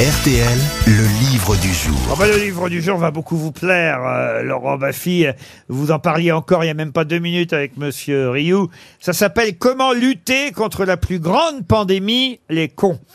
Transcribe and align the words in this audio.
RTL, 0.00 0.58
le 0.86 1.30
livre 1.30 1.56
du 1.56 1.74
jour. 1.74 2.16
Oh 2.18 2.24
le 2.24 2.42
livre 2.42 2.70
du 2.70 2.80
jour 2.80 2.96
va 2.96 3.10
beaucoup 3.10 3.36
vous 3.36 3.52
plaire, 3.52 4.00
euh, 4.02 4.42
Laurent 4.42 4.78
Baffy. 4.78 5.26
Vous 5.68 5.90
en 5.90 5.98
parliez 5.98 6.32
encore 6.32 6.64
il 6.64 6.68
y 6.68 6.70
a 6.70 6.74
même 6.74 6.92
pas 6.92 7.04
deux 7.04 7.18
minutes 7.18 7.52
avec 7.52 7.76
Monsieur 7.76 8.30
Rioux. 8.30 8.70
Ça 8.98 9.12
s'appelle 9.12 9.58
Comment 9.58 9.92
lutter 9.92 10.52
contre 10.52 10.86
la 10.86 10.96
plus 10.96 11.18
grande 11.18 11.66
pandémie, 11.66 12.40
les 12.48 12.68
cons. 12.68 12.98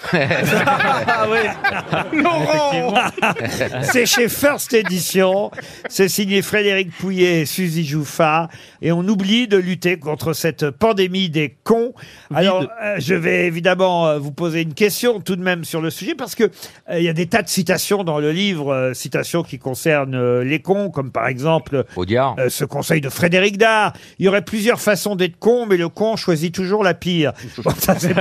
Ah 3.28 3.34
C'est 3.84 4.06
chez 4.06 4.30
First 4.30 4.74
Edition. 4.74 5.52
C'est 5.90 6.08
signé 6.08 6.42
Frédéric 6.42 6.96
Pouillet 6.98 7.42
et 7.42 7.46
Suzy 7.46 7.86
Jouffa. 7.86 8.50
Et 8.82 8.92
on 8.92 9.08
oublie 9.08 9.48
de 9.48 9.58
lutter 9.58 9.98
contre 9.98 10.34
cette 10.34 10.70
pandémie 10.70 11.30
des 11.30 11.56
cons. 11.64 11.94
Alors, 12.34 12.68
euh, 12.84 12.96
je 13.00 13.16
vais 13.16 13.48
évidemment 13.48 14.08
euh, 14.08 14.20
vous 14.20 14.32
poser 14.32 14.62
une 14.62 14.74
question 14.74 15.20
tout 15.20 15.36
de 15.36 15.42
même 15.42 15.64
sur 15.66 15.82
le 15.82 15.90
sujet 15.90 16.16
parce 16.16 16.36
que 16.36 16.52
euh, 16.90 17.00
il 17.00 17.04
y 17.06 17.10
a 17.10 17.14
des 17.14 17.28
tas 17.28 17.42
de 17.42 17.50
citations 17.50 18.04
dans 18.04 18.20
le 18.20 18.32
livre, 18.32 18.74
euh, 18.74 18.94
citations 18.94 19.44
qui 19.44 19.60
concernent 19.60 20.16
euh, 20.16 20.44
les 20.44 20.60
cons, 20.62 20.90
comme 20.90 21.12
par 21.12 21.28
exemple 21.28 21.84
Audiard. 21.96 22.36
euh, 22.40 22.50
ce 22.50 22.66
conseil 22.66 23.02
de 23.02 23.10
Frédéric 23.10 23.58
Dard. 23.58 23.94
Il 24.20 24.26
y 24.26 24.28
aurait 24.30 24.44
plusieurs 24.44 24.80
façons 24.80 25.16
d'être 25.16 25.38
con, 25.40 25.66
mais 25.66 25.78
le 25.78 25.90
con 25.90 26.16
choisit 26.16 26.54
toujours 26.54 26.84
la 26.84 26.94
pire. 26.94 27.34
Bon, 27.64 27.72
ça, 27.78 27.98
c'est- 27.98 28.14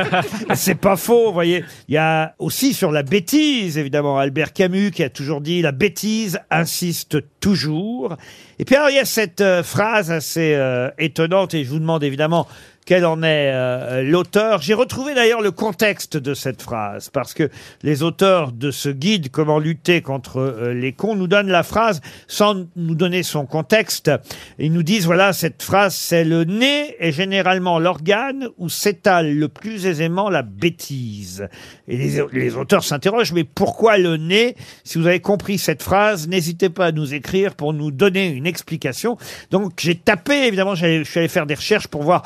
c'est 0.55 0.75
pas 0.75 0.97
faux, 0.97 1.27
vous 1.29 1.33
voyez. 1.33 1.65
Il 1.89 1.95
y 1.95 1.99
a 1.99 2.35
aussi 2.39 2.73
sur 2.75 2.91
la 2.93 3.03
bêtise, 3.03 3.77
évidemment, 3.79 4.19
Albert 4.19 4.53
Camus 4.53 4.91
qui 4.91 5.03
a 5.03 5.11
toujours 5.11 5.41
dit 5.41 5.61
la 5.63 5.73
bêtise 5.73 6.39
insiste 6.51 7.19
toujours. 7.41 8.17
Et 8.59 8.65
puis 8.65 8.77
alors, 8.77 8.89
il 8.91 8.97
y 8.97 9.01
a 9.01 9.05
cette 9.05 9.41
euh, 9.41 9.63
phrase 9.63 10.11
assez 10.11 10.55
euh, 10.55 10.89
étonnante, 10.99 11.55
et 11.55 11.65
je 11.65 11.71
vous 11.71 11.79
demande 11.81 12.05
évidemment 12.05 12.47
quel 12.85 13.07
en 13.07 13.23
est 13.23 13.51
euh, 13.53 14.03
l'auteur. 14.03 14.61
J'ai 14.61 14.75
retrouvé 14.75 15.15
d'ailleurs 15.15 15.41
le 15.41 15.51
contexte 15.51 16.17
de 16.17 16.35
cette 16.35 16.61
phrase, 16.61 17.09
parce 17.11 17.35
que 17.35 17.51
les 17.83 18.03
auteurs 18.03 18.53
de 18.53 18.71
ce 18.71 18.89
guide 18.89 19.31
Comment 19.31 19.59
lutter 19.59 20.03
contre 20.03 20.39
euh, 20.39 20.75
les 20.75 20.93
cons 20.93 21.17
nous 21.17 21.27
donnent 21.27 21.49
la 21.49 21.63
phrase 21.63 22.01
sans 22.29 22.67
nous 22.77 22.95
donner 22.95 23.23
son 23.23 23.47
contexte. 23.47 24.11
Ils 24.59 24.73
nous 24.73 24.83
disent, 24.83 25.07
voilà, 25.07 25.33
cette 25.33 25.63
phrase, 25.63 25.95
c'est 25.95 26.25
le 26.25 26.45
nez 26.45 26.95
est 26.99 27.13
généralement 27.13 27.79
l'organe 27.79 28.49
où 28.59 28.69
s'étale 28.69 29.35
le 29.35 29.49
plus 29.49 29.87
aisément 29.87 30.31
la 30.31 30.43
bêtise. 30.43 31.49
Et 31.89 31.97
les, 31.97 32.57
auteurs 32.57 32.85
s'interrogent, 32.85 33.33
mais 33.33 33.45
pourquoi 33.45 33.99
le 33.99 34.17
nez? 34.17 34.57
Si 34.85 34.99
vous 34.99 35.07
avez 35.07 35.21
compris 35.21 35.59
cette 35.59 35.83
phrase, 35.83 36.29
n'hésitez 36.29 36.69
pas 36.69 36.87
à 36.87 36.93
nous 36.93 37.15
écrire 37.15 37.55
pour 37.55 37.73
nous 37.73 37.91
donner 37.91 38.29
une 38.29 38.47
explication. 38.47 39.17
Donc 39.51 39.73
j'ai 39.79 39.95
tapé, 39.95 40.47
évidemment, 40.47 40.75
je 40.75 41.05
suis 41.05 41.19
allé 41.19 41.29
faire 41.29 41.47
des 41.47 41.55
recherches 41.55 41.89
pour 41.89 42.03
voir 42.03 42.23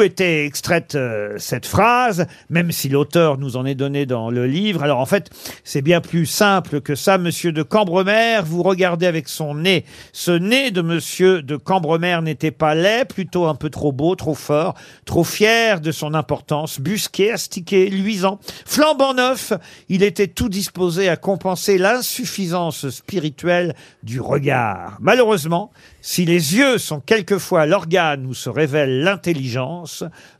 était 0.00 0.46
extraite 0.46 0.94
euh, 0.94 1.34
cette 1.36 1.66
phrase, 1.66 2.26
même 2.48 2.72
si 2.72 2.88
l'auteur 2.88 3.36
nous 3.36 3.56
en 3.56 3.66
est 3.66 3.74
donné 3.74 4.06
dans 4.06 4.30
le 4.30 4.46
livre. 4.46 4.82
Alors 4.82 5.00
en 5.00 5.06
fait, 5.06 5.28
c'est 5.64 5.82
bien 5.82 6.00
plus 6.00 6.24
simple 6.24 6.80
que 6.80 6.94
ça. 6.94 7.18
Monsieur 7.18 7.52
de 7.52 7.62
Cambremer, 7.62 8.40
vous 8.44 8.62
regardez 8.62 9.06
avec 9.06 9.28
son 9.28 9.56
nez. 9.56 9.84
Ce 10.12 10.30
nez 10.30 10.70
de 10.70 10.80
monsieur 10.80 11.42
de 11.42 11.56
Cambremer 11.56 12.20
n'était 12.22 12.52
pas 12.52 12.74
laid, 12.74 13.04
plutôt 13.04 13.46
un 13.46 13.56
peu 13.56 13.68
trop 13.68 13.92
beau, 13.92 14.14
trop 14.14 14.34
fort, 14.34 14.74
trop 15.04 15.24
fier 15.24 15.80
de 15.80 15.92
son 15.92 16.14
importance, 16.14 16.80
busqué, 16.80 17.32
astiqué, 17.32 17.90
luisant, 17.90 18.38
flambant 18.64 19.14
neuf. 19.14 19.52
Il 19.88 20.02
était 20.02 20.28
tout 20.28 20.48
disposé 20.48 21.08
à 21.08 21.16
compenser 21.16 21.76
l'insuffisance 21.76 22.88
spirituelle 22.88 23.74
du 24.04 24.20
regard. 24.20 24.96
Malheureusement, 25.00 25.72
si 26.00 26.24
les 26.24 26.56
yeux 26.56 26.78
sont 26.78 27.00
quelquefois 27.00 27.66
l'organe 27.66 28.26
où 28.26 28.34
se 28.34 28.48
révèle 28.48 29.02
l'intelligence, 29.02 29.81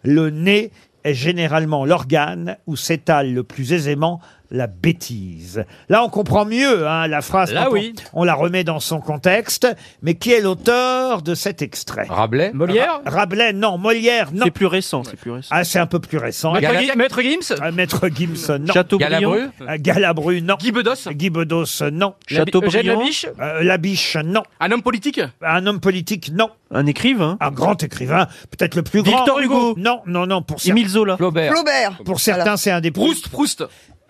le 0.02 0.30
nez 0.30 0.70
est 1.04 1.14
généralement 1.14 1.84
l'organe 1.84 2.56
où 2.66 2.76
s'étale 2.76 3.32
le 3.32 3.42
plus 3.42 3.72
aisément 3.72 4.20
la 4.52 4.66
bêtise. 4.68 5.64
Là, 5.88 6.04
on 6.04 6.08
comprend 6.08 6.44
mieux 6.44 6.86
hein, 6.86 7.08
la 7.08 7.22
phrase 7.22 7.52
Là, 7.52 7.64
quand 7.64 7.70
on- 7.70 7.74
oui. 7.74 7.94
on, 8.12 8.22
la 8.24 8.34
remet 8.34 8.64
dans 8.64 8.78
son 8.80 9.00
contexte. 9.00 9.66
Mais 10.02 10.14
qui 10.14 10.30
est 10.32 10.40
l'auteur 10.40 11.22
de 11.22 11.34
cet 11.34 11.62
extrait 11.62 12.06
Rabelais. 12.08 12.52
Molière 12.52 13.00
Rabelais, 13.06 13.52
non. 13.52 13.78
Molière, 13.78 14.28
non. 14.32 14.44
C'est 14.44 14.50
plus 14.50 14.66
récent, 14.66 15.02
c'est 15.04 15.16
plus 15.16 15.30
récent. 15.32 15.48
Ah, 15.50 15.64
c'est 15.64 15.78
un 15.78 15.86
peu 15.86 15.98
plus 15.98 16.18
récent. 16.18 16.52
Maître, 16.52 16.62
Gala- 16.72 16.80
Gui- 16.82 16.96
Maître 16.96 17.22
Gims 17.22 17.56
Ah, 17.60 17.70
Maître 17.72 18.08
Gimson, 18.08 18.58
non. 18.60 18.72
Chateaubriand. 18.74 19.10
Galabru. 19.10 19.40
Euh, 19.62 19.76
Galabru, 19.78 20.42
non. 20.42 20.56
Guy 20.60 20.70
Bedos 20.72 21.08
Guy 21.10 21.30
Bedos, 21.30 21.82
non. 21.90 22.14
Chateaubriand. 22.26 22.68
Eugène 22.80 22.86
Labiche 22.98 23.26
Euh, 23.40 23.62
Labiche, 23.62 24.16
non. 24.24 24.42
Un 24.60 24.70
homme 24.70 24.82
politique 24.82 25.20
Un 25.42 25.66
homme 25.66 25.80
politique, 25.80 26.30
non. 26.32 26.50
Un 26.70 26.86
écrivain. 26.86 27.36
Un 27.40 27.50
grand 27.50 27.82
écrivain, 27.82 28.26
peut-être 28.50 28.74
le 28.74 28.82
plus 28.82 29.02
grand. 29.02 29.16
Victor 29.18 29.40
Hugo. 29.40 29.74
Non, 29.78 30.00
non, 30.06 30.26
non. 30.26 30.42
Pour, 30.42 30.58
cer- 30.58 30.70
Émile 30.70 30.88
Zola. 30.88 31.16
Flaubert. 31.16 31.52
Flaubert. 31.52 31.98
pour 32.04 32.20
certains, 32.20 32.56
c'est 32.56 32.70
un 32.70 32.80
des 32.80 32.90
plus. 32.90 33.00
Proust 33.02 33.28
Proust 33.28 33.64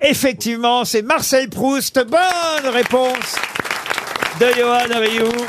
Effectivement, 0.05 0.85
c'est 0.85 1.03
Marcel 1.03 1.49
Proust. 1.49 2.05
Bonne 2.09 2.73
réponse 2.73 3.39
de 4.41 4.47
Johan 4.59 5.01
Rioux. 5.01 5.47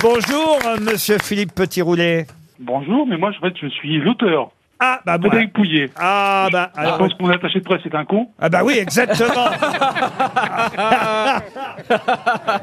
Bonjour, 0.00 0.58
euh, 0.64 0.76
monsieur 0.80 1.18
Philippe 1.18 1.52
Petit-Roulet. 1.52 2.28
Bonjour, 2.60 3.06
mais 3.08 3.16
moi, 3.16 3.32
je 3.32 3.68
suis 3.68 3.98
l'auteur. 3.98 4.52
Ah, 4.80 5.00
bah, 5.04 5.18
bon. 5.18 5.28
Frédéric 5.28 5.52
Pouillet. 5.52 5.90
Ah, 5.96 6.48
bah, 6.52 6.70
Je 6.76 6.80
alors. 6.80 6.98
pense 6.98 7.14
que 7.14 7.22
mon 7.22 7.30
attaché 7.30 7.58
de 7.60 7.64
presse 7.64 7.84
est 7.84 7.94
un 7.94 8.04
con. 8.04 8.28
Ah, 8.38 8.48
bah 8.48 8.62
oui, 8.64 8.74
exactement. 8.78 9.28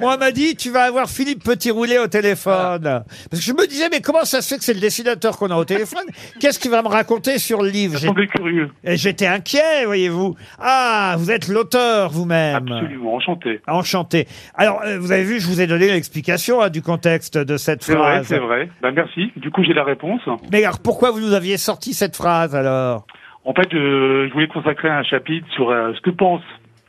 Moi, 0.01 0.15
on 0.15 0.17
m'a 0.17 0.31
dit, 0.31 0.55
tu 0.55 0.71
vas 0.71 0.83
avoir 0.83 1.09
Philippe 1.09 1.43
Petit-Roulet 1.43 1.99
au 1.99 2.07
téléphone. 2.07 3.03
Parce 3.29 3.41
que 3.43 3.45
je 3.45 3.53
me 3.53 3.67
disais, 3.67 3.89
mais 3.91 4.01
comment 4.01 4.23
ça 4.25 4.41
se 4.41 4.49
fait 4.53 4.57
que 4.57 4.63
c'est 4.63 4.73
le 4.73 4.79
dessinateur 4.79 5.37
qu'on 5.37 5.49
a 5.51 5.55
au 5.57 5.65
téléphone? 5.65 6.03
Qu'est-ce 6.39 6.59
qu'il 6.59 6.71
va 6.71 6.81
me 6.81 6.87
raconter 6.87 7.37
sur 7.39 7.61
le 7.61 7.69
livre? 7.69 7.97
J'ai- 7.97 8.07
semblait 8.07 8.27
curieux. 8.27 8.69
Et 8.83 8.97
J'étais 8.97 9.27
inquiet, 9.27 9.85
voyez-vous. 9.85 10.35
Ah, 10.59 11.15
vous 11.17 11.31
êtes 11.31 11.47
l'auteur 11.47 12.09
vous-même. 12.11 12.55
Absolument, 12.55 13.15
enchanté. 13.15 13.61
Enchanté. 13.67 14.27
Alors, 14.55 14.81
euh, 14.85 14.97
vous 14.99 15.11
avez 15.11 15.23
vu, 15.23 15.39
je 15.39 15.47
vous 15.47 15.61
ai 15.61 15.67
donné 15.67 15.87
l'explication 15.87 16.61
hein, 16.61 16.69
du 16.69 16.81
contexte 16.81 17.37
de 17.37 17.57
cette 17.57 17.83
C'est 17.83 17.93
vrai, 17.93 18.15
phrase. 18.15 18.27
c'est 18.27 18.39
vrai. 18.39 18.69
Ben, 18.81 18.91
merci. 18.91 19.31
Du 19.37 19.51
coup, 19.51 19.63
j'ai 19.63 19.73
la 19.73 19.83
réponse. 19.83 20.21
Mais 20.51 20.63
alors, 20.63 20.79
pourquoi 20.79 21.11
vous 21.11 21.19
nous 21.19 21.33
aviez 21.33 21.57
sorti 21.57 21.93
cette 21.93 22.04
phrase 22.13 22.55
alors 22.55 23.05
En 23.45 23.53
fait, 23.53 23.67
je, 23.71 24.27
je 24.27 24.33
voulais 24.33 24.47
consacrer 24.47 24.89
un 24.89 25.03
chapitre 25.03 25.47
sur 25.55 25.69
euh, 25.69 25.93
ce 25.93 26.01
que 26.01 26.09
pensent 26.09 26.41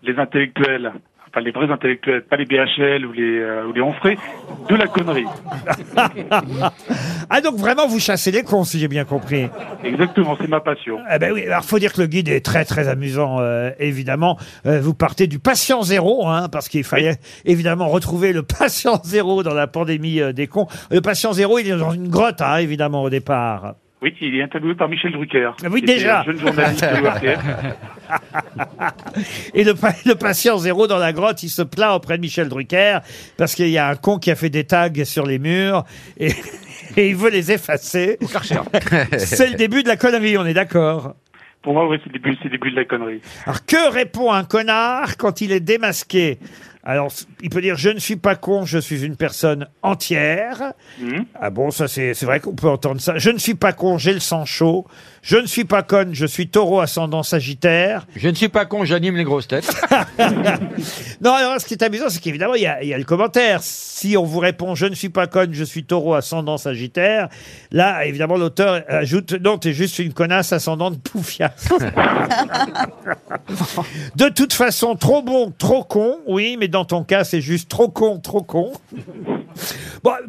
les 0.02 0.18
intellectuels, 0.18 0.92
enfin 1.28 1.40
les 1.40 1.50
vrais 1.50 1.70
intellectuels, 1.70 2.22
pas 2.22 2.36
les 2.36 2.44
BHL 2.44 3.04
ou 3.04 3.12
les, 3.12 3.38
euh, 3.40 3.66
ou 3.66 3.72
les 3.72 3.80
Onfray, 3.80 4.16
de 4.68 4.74
la 4.74 4.86
connerie. 4.86 5.26
Ah, 7.28 7.40
donc 7.40 7.56
vraiment, 7.56 7.88
vous 7.88 7.98
chassez 7.98 8.30
les 8.30 8.44
cons, 8.44 8.62
si 8.62 8.78
j'ai 8.78 8.86
bien 8.86 9.04
compris. 9.04 9.48
Exactement, 9.82 10.36
c'est 10.40 10.48
ma 10.48 10.60
passion. 10.60 10.98
Eh 11.12 11.18
ben 11.18 11.32
oui, 11.32 11.44
alors 11.44 11.64
faut 11.64 11.80
dire 11.80 11.92
que 11.92 12.00
le 12.00 12.06
guide 12.06 12.28
est 12.28 12.44
très 12.44 12.64
très 12.64 12.86
amusant, 12.86 13.40
euh, 13.40 13.72
évidemment. 13.80 14.38
Euh, 14.64 14.80
vous 14.80 14.94
partez 14.94 15.26
du 15.26 15.40
patient 15.40 15.82
zéro, 15.82 16.28
hein, 16.28 16.48
parce 16.48 16.68
qu'il 16.68 16.84
fallait 16.84 17.16
évidemment 17.44 17.88
retrouver 17.88 18.32
le 18.32 18.42
patient 18.58 19.00
zéro 19.02 19.42
dans 19.42 19.54
la 19.54 19.66
pandémie 19.66 20.20
des 20.34 20.46
cons. 20.46 20.68
Le 20.92 21.00
patient 21.00 21.32
zéro, 21.32 21.58
il 21.58 21.66
est 21.66 21.76
dans 21.76 21.90
une 21.90 22.08
grotte, 22.08 22.40
hein, 22.40 22.58
évidemment, 22.58 23.02
au 23.02 23.10
départ. 23.10 23.74
Oui, 24.06 24.14
il 24.20 24.36
est 24.36 24.42
interviewé 24.42 24.74
par 24.76 24.88
Michel 24.88 25.10
Drucker. 25.12 25.50
Ah 25.64 25.66
oui, 25.70 25.80
qui 25.80 25.84
était 25.90 25.94
déjà. 25.94 26.20
un 26.20 26.24
jeune 26.24 26.38
journaliste 26.38 26.80
de. 26.84 27.34
Et 29.54 29.64
le, 29.64 29.74
pa- 29.74 29.94
le 30.04 30.14
patient 30.14 30.58
zéro 30.58 30.86
dans 30.86 30.98
la 30.98 31.12
grotte, 31.12 31.42
il 31.42 31.48
se 31.48 31.62
plaint 31.62 31.96
auprès 31.96 32.16
de 32.16 32.22
Michel 32.22 32.48
Drucker 32.48 32.98
parce 33.36 33.54
qu'il 33.56 33.68
y 33.68 33.78
a 33.78 33.88
un 33.88 33.96
con 33.96 34.18
qui 34.18 34.30
a 34.30 34.36
fait 34.36 34.50
des 34.50 34.64
tags 34.64 34.90
sur 35.04 35.26
les 35.26 35.38
murs 35.40 35.84
et, 36.18 36.28
et 36.96 37.08
il 37.08 37.16
veut 37.16 37.30
les 37.30 37.50
effacer. 37.50 38.18
C'est 39.18 39.50
le 39.50 39.56
début 39.56 39.82
de 39.82 39.88
la 39.88 39.96
connerie, 39.96 40.38
on 40.38 40.46
est 40.46 40.54
d'accord? 40.54 41.14
Pour 41.62 41.72
moi, 41.74 41.88
oui, 41.88 41.96
c'est 42.04 42.12
le 42.12 42.20
début, 42.20 42.36
c'est 42.38 42.44
le 42.44 42.50
début 42.50 42.70
de 42.70 42.76
la 42.76 42.84
connerie. 42.84 43.20
Alors 43.44 43.66
que 43.66 43.92
répond 43.92 44.30
un 44.30 44.44
connard 44.44 45.16
quand 45.16 45.40
il 45.40 45.50
est 45.50 45.58
démasqué? 45.58 46.38
Alors, 46.88 47.12
il 47.42 47.50
peut 47.50 47.60
dire 47.60 47.76
je 47.76 47.88
ne 47.88 47.98
suis 47.98 48.14
pas 48.14 48.36
con, 48.36 48.64
je 48.64 48.78
suis 48.78 49.04
une 49.04 49.16
personne 49.16 49.66
entière. 49.82 50.72
Mhm. 51.00 51.26
Ah 51.34 51.50
bon, 51.50 51.72
ça 51.72 51.88
c'est 51.88 52.14
c'est 52.14 52.26
vrai 52.26 52.38
qu'on 52.38 52.54
peut 52.54 52.68
entendre 52.68 53.00
ça. 53.00 53.18
Je 53.18 53.30
ne 53.30 53.38
suis 53.38 53.56
pas 53.56 53.72
con, 53.72 53.98
j'ai 53.98 54.12
le 54.12 54.20
sang 54.20 54.44
chaud. 54.44 54.86
Je 55.20 55.36
ne 55.36 55.46
suis 55.46 55.64
pas 55.64 55.82
conne, 55.82 56.14
je 56.14 56.24
suis 56.24 56.46
taureau 56.48 56.78
ascendant 56.78 57.24
sagittaire. 57.24 58.06
Je 58.14 58.28
ne 58.28 58.34
suis 58.34 58.48
pas 58.48 58.64
con, 58.66 58.84
j'anime 58.84 59.16
les 59.16 59.24
grosses 59.24 59.48
têtes. 59.48 59.68
Non, 61.22 61.32
alors 61.32 61.58
ce 61.60 61.64
qui 61.64 61.72
est 61.72 61.82
amusant, 61.82 62.10
c'est 62.10 62.20
qu'évidemment, 62.20 62.54
il 62.54 62.62
y 62.62 62.66
a, 62.66 62.82
il 62.82 62.88
y 62.88 62.94
a 62.94 62.98
le 62.98 63.04
commentaire. 63.04 63.60
Si 63.62 64.16
on 64.18 64.24
vous 64.24 64.38
répond 64.38 64.74
je 64.74 64.84
ne 64.84 64.94
suis 64.94 65.08
pas 65.08 65.26
conne, 65.26 65.54
je 65.54 65.64
suis 65.64 65.84
taureau 65.84 66.12
ascendant 66.12 66.58
sagittaire, 66.58 67.30
là, 67.72 68.04
évidemment, 68.04 68.36
l'auteur 68.36 68.84
ajoute 68.88 69.32
non, 69.32 69.56
t'es 69.56 69.72
juste 69.72 69.98
une 69.98 70.12
connasse 70.12 70.52
ascendante 70.52 71.00
poufiasse. 71.02 71.68
De 74.16 74.28
toute 74.28 74.52
façon, 74.52 74.94
trop 74.94 75.22
bon, 75.22 75.52
trop 75.56 75.82
con, 75.84 76.18
oui, 76.26 76.56
mais 76.60 76.68
dans 76.68 76.75
ton 76.84 77.04
cas, 77.04 77.24
c'est 77.24 77.40
juste 77.40 77.68
trop 77.68 77.88
con, 77.88 78.18
trop 78.18 78.42
con. 78.42 78.72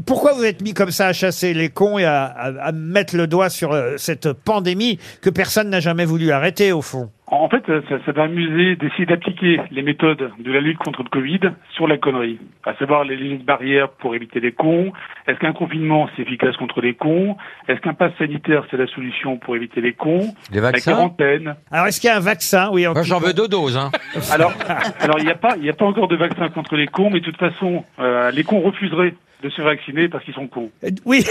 Pourquoi 0.06 0.34
vous 0.34 0.44
êtes 0.44 0.62
mis 0.62 0.74
comme 0.74 0.92
ça 0.92 1.08
à 1.08 1.14
chasser 1.14 1.54
les 1.54 1.70
cons 1.70 1.98
et 2.00 2.06
à 2.06 2.72
mettre 2.74 3.16
le 3.16 3.28
doigt 3.28 3.50
sur 3.50 3.74
euh, 3.74 3.96
cette 3.98 4.32
pandémie 4.32 4.98
que 5.22 5.30
personne 5.30 5.70
n'a 5.70 5.80
jamais 5.80 6.06
voulu 6.06 6.32
arrêter, 6.32 6.72
au 6.72 6.82
fond? 6.82 7.10
En 7.30 7.50
fait, 7.50 7.62
ça, 7.68 7.98
ça 8.06 8.12
va 8.14 8.24
amuser 8.24 8.78
d'essayer 8.78 9.06
d'appliquer 9.06 9.60
les 9.72 9.82
méthodes 9.82 10.32
de 10.40 10.50
la 10.52 10.62
lutte 10.62 10.78
contre 10.78 11.04
le 11.04 11.10
Covid 11.10 11.42
sur 11.74 11.86
la 11.86 11.98
connerie. 11.98 12.40
À 12.66 12.74
savoir 12.76 13.04
les 13.04 13.18
lignes 13.18 13.40
de 13.40 13.44
barrières 13.44 13.90
pour 13.90 14.16
éviter 14.16 14.40
les 14.40 14.54
cons. 14.54 14.94
Est-ce 15.28 15.38
qu'un 15.38 15.52
confinement, 15.52 16.08
c'est 16.16 16.22
efficace 16.22 16.56
contre 16.56 16.80
les 16.80 16.94
cons? 16.94 17.36
Est-ce 17.68 17.82
qu'un 17.82 17.94
pass 17.94 18.14
sanitaire, 18.18 18.64
c'est 18.72 18.78
la 18.78 18.88
solution 18.88 19.38
pour 19.38 19.58
éviter 19.58 19.82
les 19.82 19.92
cons? 19.92 20.34
Les 20.52 20.62
La 20.62 20.72
vaccins? 20.72 20.94
quarantaine. 20.94 21.56
Alors, 21.70 21.88
est-ce 21.88 22.00
qu'il 22.00 22.10
y 22.10 22.14
a 22.14 22.16
un 22.16 22.22
vaccin? 22.22 22.70
Oui, 22.72 22.88
en 22.88 22.94
Moi, 22.94 23.02
tout 23.02 23.08
j'en 23.10 23.20
cas. 23.20 23.28
veux 23.28 23.34
deux 23.34 23.50
doses. 23.50 23.76
Hein. 23.76 23.92
Alors, 24.32 24.54
alors 25.02 25.20
il 25.20 25.26
n'y 25.26 25.32
a 25.32 25.36
pas, 25.36 25.58
il 25.58 25.64
n'y 25.64 25.70
a 25.70 25.74
pas 25.74 25.86
encore 25.86 26.08
de 26.08 26.16
vaccin 26.16 26.48
contre 26.48 26.78
les 26.78 26.88
cons, 26.88 27.10
mais 27.10 27.20
de 27.20 27.26
toute 27.26 27.38
façon, 27.38 27.84
euh, 28.00 28.32
les 28.32 28.46
cons 28.46 28.62
refuseraient 28.62 29.16
de 29.44 29.50
se 29.50 29.62
vacciner 29.62 30.10
parce 30.10 30.24
qu'ils 30.24 30.34
sont 30.34 30.48
cons. 30.48 30.72
Oui. 31.06 31.24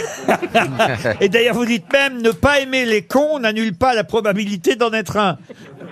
Et 1.21 1.29
d'ailleurs, 1.29 1.55
vous 1.55 1.67
dites 1.67 1.93
même 1.93 2.23
ne 2.23 2.31
pas 2.31 2.61
aimer 2.61 2.85
les 2.85 3.03
cons 3.03 3.39
n'annule 3.39 3.77
pas 3.77 3.95
la 3.95 4.05
probabilité 4.05 4.77
d'en 4.77 4.93
être 4.93 5.17
un. 5.17 5.39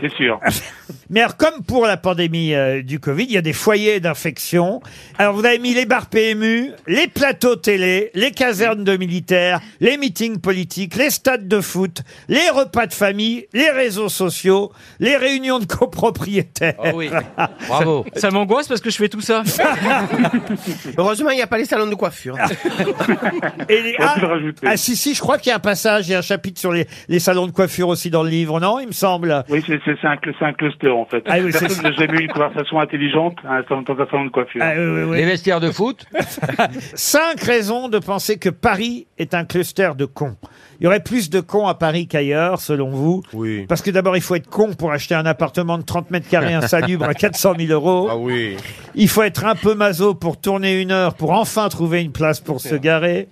C'est 0.01 0.13
sûr. 0.13 0.41
Mais 1.11 1.21
alors, 1.21 1.37
comme 1.37 1.63
pour 1.67 1.87
la 1.87 1.97
pandémie 1.97 2.55
euh, 2.55 2.83
du 2.83 2.99
Covid, 3.01 3.25
il 3.25 3.33
y 3.33 3.37
a 3.37 3.43
des 3.43 3.53
foyers 3.53 4.01
d'infection. 4.01 4.81
Alors, 5.19 5.35
vous 5.35 5.45
avez 5.45 5.59
mis 5.59 5.75
les 5.75 5.87
bars 5.87 6.07
PMU, 6.07 6.71
les 6.87 7.07
plateaux 7.09 7.57
télé, 7.57 8.11
les 8.15 8.31
casernes 8.31 8.85
de 8.85 8.97
militaires, 8.97 9.61
les 9.81 9.97
meetings 9.97 10.39
politiques, 10.41 10.97
les 10.97 11.11
stades 11.11 11.47
de 11.49 11.61
foot, 11.61 12.03
les 12.29 12.49
repas 12.51 12.87
de 12.87 12.93
famille, 12.95 13.47
les 13.53 13.71
réseaux 13.71 14.09
sociaux, 14.09 14.73
les 15.01 15.17
réunions 15.17 15.59
de 15.59 15.67
copropriétaires. 15.67 16.75
Oh 16.79 16.89
oui. 16.95 17.11
Bravo. 17.69 18.05
Ça 18.17 18.31
m'angoisse 18.31 18.69
parce 18.69 18.81
que 18.81 18.91
je 18.91 18.97
fais 18.97 19.09
tout 19.09 19.21
ça. 19.21 19.43
Heureusement, 20.99 21.31
il 21.31 21.37
n'y 21.37 21.43
a 21.43 21.47
pas 21.47 21.59
les 21.59 21.65
salons 21.65 21.87
de 21.87 21.95
coiffure. 21.95 22.37
Et 23.69 23.83
les- 23.83 23.97
ah, 23.99 24.17
ah, 24.65 24.77
si, 24.77 24.97
si, 24.97 25.15
je 25.15 25.21
crois 25.21 25.39
qu'il 25.39 25.51
y 25.51 25.53
a 25.53 25.57
un 25.57 25.61
passage, 25.61 26.09
il 26.09 26.13
y 26.13 26.15
a 26.15 26.19
un 26.19 26.23
chapitre 26.23 26.61
sur 26.61 26.73
les, 26.73 26.87
les 27.09 27.19
salons 27.19 27.47
de 27.47 27.53
coiffure 27.53 27.89
aussi 27.89 28.11
dans 28.11 28.23
le 28.23 28.29
livre, 28.31 28.61
non, 28.61 28.79
il 28.81 28.87
me 28.89 28.93
semble 28.93 29.45
Oui, 29.49 29.63
c'est 29.67 29.81
c'est- 29.85 29.95
c'est 30.01 30.07
un, 30.07 30.15
cl- 30.17 30.35
c'est 30.39 30.45
un 30.45 30.53
cluster 30.53 30.89
en 31.01 31.07
fait. 31.07 31.23
Ah 31.27 31.39
oui, 31.43 31.51
c'est 31.53 31.61
Personne 31.61 31.83
n'a 31.83 31.93
jamais 31.93 32.19
eu 32.19 32.25
une 32.25 32.33
conversation 32.33 32.81
intelligente 32.81 33.37
dans 33.45 33.51
un 33.51 34.07
salon 34.11 34.25
de 34.25 34.31
coiffure. 34.31 34.61
Ah, 34.65 34.73
oui, 34.77 34.85
oui, 34.85 35.03
oui. 35.11 35.17
Les 35.17 35.27
vestiaires 35.27 35.61
de 35.61 35.71
foot 35.71 36.07
Cinq 36.95 37.41
raisons 37.41 37.89
de 37.89 37.99
penser 37.99 38.39
que 38.39 38.49
Paris 38.51 39.07
est 39.19 39.35
un 39.35 39.45
cluster 39.45 39.91
de 39.97 40.05
cons. 40.05 40.37
Il 40.81 40.85
y 40.85 40.87
aurait 40.87 41.03
plus 41.03 41.31
de 41.31 41.41
cons 41.41 41.67
à 41.67 41.75
Paris 41.75 42.07
qu'ailleurs, 42.07 42.61
selon 42.61 42.91
vous. 42.91 43.23
Oui. 43.33 43.65
Parce 43.67 43.81
que 43.81 43.91
d'abord, 43.91 44.17
il 44.17 44.23
faut 44.23 44.35
être 44.35 44.49
con 44.49 44.73
pour 44.75 44.93
acheter 44.93 45.15
un 45.15 45.25
appartement 45.27 45.79
de 45.79 45.85
30 45.85 46.11
mètres 46.11 46.29
carrés 46.29 46.55
insalubre 46.55 47.05
à 47.05 47.15
400 47.15 47.55
000 47.59 47.73
euros. 47.73 48.09
Ah 48.11 48.17
oui. 48.17 48.57
Il 48.95 49.09
faut 49.09 49.23
être 49.23 49.45
un 49.45 49.55
peu 49.55 49.75
maso 49.75 50.15
pour 50.15 50.41
tourner 50.41 50.81
une 50.81 50.91
heure 50.91 51.15
pour 51.15 51.31
enfin 51.33 51.69
trouver 51.69 52.03
une 52.03 52.13
place 52.13 52.41
pour 52.41 52.61
se 52.61 52.75
garer. 52.75 53.29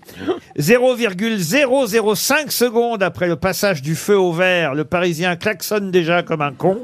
0,005 0.57 2.53
secondes 2.53 3.03
après 3.03 3.27
le 3.27 3.37
passage 3.37 3.83
du 3.83 3.95
feu 3.95 4.17
au 4.19 4.33
vert, 4.33 4.75
le 4.75 4.85
Parisien 4.85 5.37
klaxonne 5.37 5.91
déjà 5.91 6.23
comme 6.23 6.43
un 6.43 6.53
con. 6.53 6.79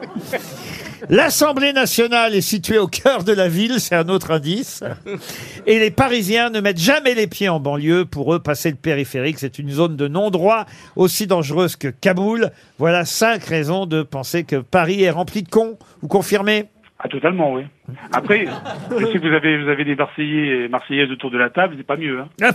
L'Assemblée 1.09 1.73
nationale 1.73 2.35
est 2.35 2.41
située 2.41 2.79
au 2.79 2.87
cœur 2.87 3.25
de 3.25 3.33
la 3.33 3.49
ville, 3.49 3.81
c'est 3.81 3.95
un 3.95 4.09
autre 4.09 4.31
indice. 4.31 4.83
Et 5.67 5.79
les 5.79 5.91
Parisiens 5.91 6.51
ne 6.51 6.61
mettent 6.61 6.81
jamais 6.81 7.15
les 7.15 7.27
pieds 7.27 7.49
en 7.49 7.61
banlieue. 7.61 8.05
Pour 8.05 8.35
eux, 8.35 8.41
passer 8.41 8.71
le 8.71 8.77
périphérique, 8.77 9.39
c'est 9.39 9.59
une 9.59 9.71
zone 9.71 9.97
de 9.97 10.09
non-droit 10.09 10.67
aussi 10.97 11.27
dangereuse 11.27 11.77
que 11.77 11.89
Kaboul. 11.89 12.51
Voilà 12.79 13.05
cinq 13.05 13.45
raisons 13.45 13.87
de 13.87 14.03
penser 14.03 14.45
que 14.45 14.57
Paris 14.57 15.03
est 15.03 15.11
rempli 15.11 15.43
de 15.43 15.49
cons. 15.49 15.79
Vous 16.03 16.09
confirmez? 16.09 16.67
Ah, 16.99 17.09
totalement, 17.09 17.53
oui. 17.53 17.63
Après, 18.13 18.47
je 18.91 19.07
sais 19.07 19.19
que 19.19 19.29
vous 19.29 19.35
avez, 19.35 19.63
vous 19.63 19.69
avez 19.69 19.85
des 19.85 19.95
Marseillais 19.95 20.65
et 20.65 20.69
Marseillaises 20.69 21.11
autour 21.11 21.31
de 21.31 21.39
la 21.39 21.51
table, 21.51 21.75
c'est 21.77 21.87
pas 21.87 21.97
mieux. 21.97 22.21
Hein. 22.21 22.29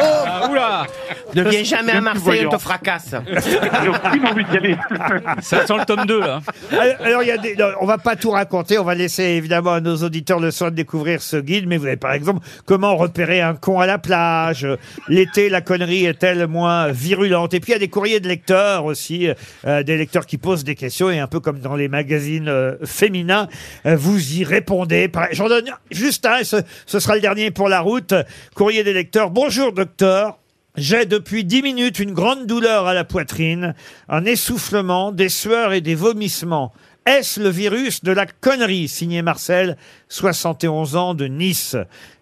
Ah, 0.00 0.48
oula 0.48 0.86
Ne 1.34 1.42
viens 1.42 1.64
jamais 1.64 1.92
à 1.92 2.00
Marseille, 2.00 2.46
on 2.46 2.50
te 2.50 2.58
fracasse. 2.58 3.16
J'ai 3.26 3.88
aucune 3.88 4.26
envie 4.26 4.44
d'y 4.44 4.56
aller. 4.56 4.76
Ça 5.40 5.66
sent 5.66 5.74
le 5.76 5.84
tome 5.84 6.06
2 6.06 6.20
là. 6.20 6.40
Alors, 6.70 6.94
alors, 7.00 7.22
il 7.22 7.28
y 7.28 7.32
a 7.32 7.38
des, 7.38 7.56
non, 7.56 7.66
on 7.80 7.86
va 7.86 7.98
pas 7.98 8.14
tout 8.14 8.30
raconter. 8.30 8.78
On 8.78 8.84
va 8.84 8.94
laisser 8.94 9.24
évidemment 9.24 9.72
à 9.72 9.80
nos 9.80 9.96
auditeurs 9.96 10.38
le 10.38 10.52
soin 10.52 10.70
de 10.70 10.76
découvrir 10.76 11.20
ce 11.20 11.36
guide. 11.36 11.66
Mais 11.66 11.76
vous 11.78 11.86
avez 11.86 11.96
par 11.96 12.12
exemple 12.12 12.46
comment 12.64 12.96
repérer 12.96 13.40
un 13.40 13.54
con 13.54 13.80
à 13.80 13.86
la 13.86 13.98
plage. 13.98 14.66
L'été, 15.08 15.48
la 15.48 15.60
connerie 15.60 16.06
est-elle 16.06 16.46
moins 16.46 16.92
virulente 16.92 17.54
Et 17.54 17.60
puis 17.60 17.72
il 17.72 17.74
y 17.74 17.76
a 17.76 17.80
des 17.80 17.88
courriers 17.88 18.20
de 18.20 18.28
lecteurs 18.28 18.84
aussi, 18.84 19.28
euh, 19.66 19.82
des 19.82 19.96
lecteurs 19.96 20.26
qui 20.26 20.38
posent 20.38 20.64
des 20.64 20.76
questions 20.76 21.10
et 21.10 21.18
un 21.18 21.26
peu 21.26 21.40
comme 21.40 21.58
dans 21.58 21.76
les 21.76 21.88
magazines 21.88 22.48
euh, 22.48 22.76
féminins, 22.84 23.48
euh, 23.86 23.96
vous 23.96 24.34
y 24.34 24.44
répondez. 24.44 25.10
J'en 25.32 25.48
donne 25.48 25.70
juste 25.90 26.26
un. 26.26 26.44
Ce, 26.44 26.56
ce 26.86 27.00
sera 27.00 27.14
le 27.14 27.20
dernier 27.20 27.50
pour 27.50 27.68
la 27.68 27.80
route. 27.80 28.14
Courrier 28.54 28.84
des 28.84 28.92
lecteurs. 28.92 29.30
Bonjour 29.30 29.72
docteur. 29.72 30.38
J'ai 30.76 31.06
depuis 31.06 31.44
dix 31.44 31.62
minutes 31.62 31.98
une 31.98 32.12
grande 32.12 32.46
douleur 32.46 32.86
à 32.86 32.94
la 32.94 33.02
poitrine, 33.02 33.74
un 34.08 34.24
essoufflement, 34.24 35.10
des 35.10 35.28
sueurs 35.28 35.72
et 35.72 35.80
des 35.80 35.96
vomissements. 35.96 36.72
Est-ce 37.08 37.40
le 37.40 37.48
virus 37.48 38.04
de 38.04 38.12
la 38.12 38.26
connerie? 38.26 38.86
Signé 38.86 39.22
Marcel, 39.22 39.78
71 40.10 40.94
ans 40.94 41.14
de 41.14 41.24
Nice. 41.24 41.74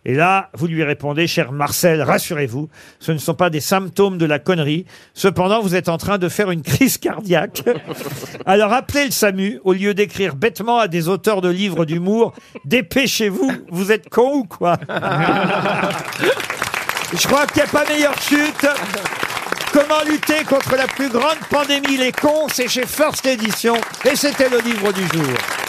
Et 0.05 0.15
là, 0.15 0.49
vous 0.55 0.69
lui 0.69 0.85
répondez, 0.85 1.27
cher 1.27 1.51
Marcel, 1.51 2.03
rassurez-vous, 2.03 2.69
ce 3.01 3.11
ne 3.11 3.19
sont 3.19 3.35
pas 3.35 3.51
des 3.51 3.59
symptômes 3.59 4.17
de 4.17 4.27
la 4.27 4.39
connerie. 4.39 4.87
Cependant, 5.13 5.61
vous 5.61 5.75
êtes 5.75 5.89
en 5.89 5.99
train 5.99 6.19
de 6.19 6.29
faire 6.29 6.53
une 6.53 6.63
crise 6.63 6.99
cardiaque. 6.99 7.65
Alors 8.47 8.73
appelez 8.73 9.07
le 9.07 9.11
SAMU 9.11 9.59
au 9.65 9.73
lieu 9.73 9.93
d'écrire 9.93 10.37
bêtement 10.37 10.79
à 10.79 10.87
des 10.87 11.09
auteurs 11.09 11.41
de 11.41 11.49
livres 11.49 11.85
d'humour. 11.85 12.33
Dépêchez-vous, 12.65 13.51
vous 13.69 13.91
êtes 13.91 14.09
con 14.09 14.35
ou 14.37 14.45
quoi? 14.45 14.77
Je 17.13 17.27
crois 17.27 17.45
qu'il 17.49 17.57
n'y 17.57 17.69
a 17.69 17.73
pas 17.73 17.85
meilleure 17.89 18.23
chute. 18.23 18.69
Comment 19.77 20.03
lutter 20.09 20.43
contre 20.49 20.75
la 20.75 20.87
plus 20.87 21.11
grande 21.11 21.37
pandémie 21.51 21.99
Les 21.99 22.11
cons, 22.11 22.49
c'est 22.51 22.67
chez 22.67 22.87
First 22.87 23.27
Edition 23.27 23.77
et 24.11 24.17
c'était 24.17 24.49
le 24.49 24.61
livre 24.61 24.91
du 24.91 25.03
jour. 25.03 25.66